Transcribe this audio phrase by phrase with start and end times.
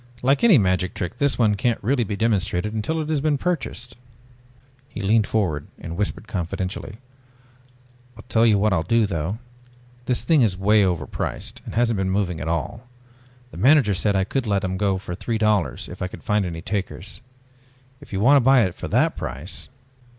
[0.23, 3.95] Like any magic trick this one can't be really demonstrated until it has been purchased."
[4.89, 6.97] He leaned forward and whispered confidentially.
[8.17, 9.37] "I'll tell you what I'll do though.
[10.07, 12.87] This thing is way overpriced and hasn't been moving at all.
[13.51, 16.47] The manager said I could let them go at three dollars if I could find
[16.47, 17.21] any takers.
[17.99, 19.69] If you want to buy it for that price...."